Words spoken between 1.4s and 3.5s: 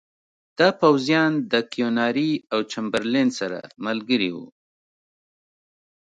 د کیوناري او چمبرلین